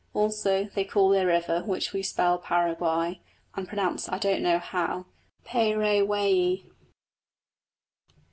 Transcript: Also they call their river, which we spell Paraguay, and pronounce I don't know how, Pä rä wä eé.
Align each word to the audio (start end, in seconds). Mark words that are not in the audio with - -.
Also 0.15 0.63
they 0.73 0.83
call 0.83 1.09
their 1.09 1.27
river, 1.27 1.61
which 1.61 1.93
we 1.93 2.01
spell 2.01 2.39
Paraguay, 2.39 3.19
and 3.55 3.67
pronounce 3.67 4.09
I 4.09 4.17
don't 4.17 4.41
know 4.41 4.57
how, 4.57 5.05
Pä 5.45 5.75
rä 5.77 6.03
wä 6.03 6.17
eé. 6.25 6.63